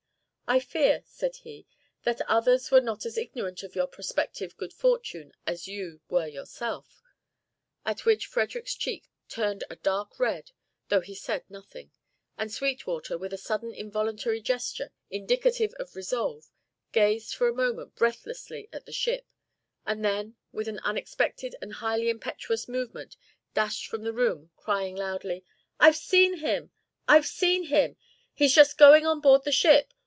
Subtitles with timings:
[0.47, 1.65] "I fear," said he,
[2.03, 7.01] "that others were not as ignorant of your prospective good fortune as you were yourself,"
[7.85, 10.51] at which Frederick's cheek turned a dark red,
[10.89, 11.91] though he said nothing,
[12.37, 16.51] and Sweetwater, with a sudden involuntary gesture indicative of resolve,
[16.91, 19.25] gazed for a moment breathlessly at the ship,
[19.85, 23.15] and then with an unexpected and highly impetuous movement
[23.53, 25.45] dashed from the room crying loudly:
[25.79, 26.71] "I've seen him!
[27.07, 27.95] I've seen him!
[28.33, 29.93] he's just going on board the ship.